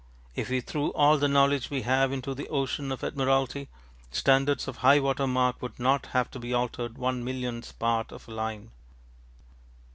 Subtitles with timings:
[0.35, 3.69] If we threw all the knowledge we have into the ocean the Admiralty
[4.09, 8.27] standards of high water mark would not have to be altered one millionth part of
[8.27, 8.71] a line.